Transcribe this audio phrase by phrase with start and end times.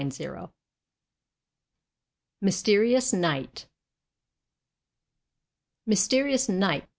[0.01, 0.49] Shakespeare
[2.41, 3.67] MYSTERIOUS NIGHT
[5.85, 6.87] Mysterious Night!